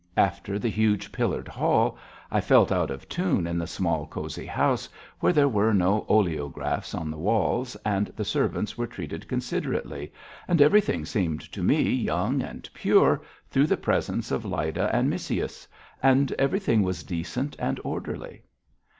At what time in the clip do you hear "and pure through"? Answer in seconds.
12.41-13.67